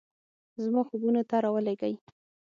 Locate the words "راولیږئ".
1.43-1.93